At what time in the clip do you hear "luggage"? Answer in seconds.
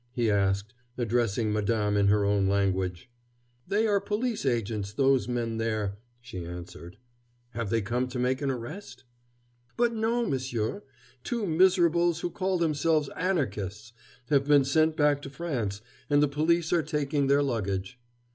17.43-17.99